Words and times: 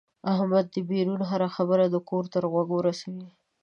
احمد 0.33 0.65
دبیرون 0.75 1.21
هره 1.31 1.47
خبره 1.55 1.85
د 1.89 1.95
کور 2.09 2.23
تر 2.33 2.43
غوږه 2.51 2.79
رسوي. 2.87 3.27